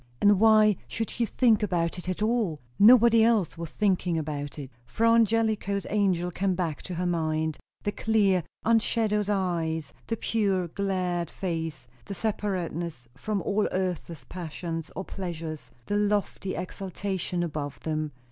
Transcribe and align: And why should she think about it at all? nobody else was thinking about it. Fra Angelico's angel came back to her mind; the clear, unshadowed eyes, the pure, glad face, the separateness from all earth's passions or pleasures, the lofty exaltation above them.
And 0.19 0.39
why 0.39 0.77
should 0.87 1.11
she 1.11 1.27
think 1.27 1.61
about 1.61 1.99
it 1.99 2.09
at 2.09 2.23
all? 2.23 2.59
nobody 2.79 3.23
else 3.23 3.55
was 3.55 3.69
thinking 3.69 4.17
about 4.17 4.57
it. 4.57 4.71
Fra 4.87 5.11
Angelico's 5.11 5.85
angel 5.91 6.31
came 6.31 6.55
back 6.55 6.81
to 6.81 6.95
her 6.95 7.05
mind; 7.05 7.59
the 7.83 7.91
clear, 7.91 8.43
unshadowed 8.65 9.29
eyes, 9.29 9.93
the 10.07 10.17
pure, 10.17 10.69
glad 10.69 11.29
face, 11.29 11.85
the 12.03 12.15
separateness 12.15 13.07
from 13.13 13.43
all 13.43 13.67
earth's 13.71 14.25
passions 14.27 14.89
or 14.95 15.05
pleasures, 15.05 15.69
the 15.85 15.95
lofty 15.97 16.55
exaltation 16.55 17.43
above 17.43 17.79
them. 17.81 18.11